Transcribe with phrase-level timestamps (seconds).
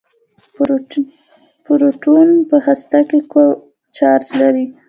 [1.69, 3.51] پروټون په هسته کې کوم
[3.95, 4.65] چارچ لري.